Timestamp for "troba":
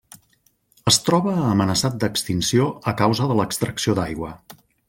1.09-1.33